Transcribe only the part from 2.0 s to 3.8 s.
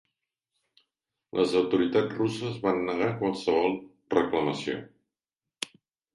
russes van negar qualsevol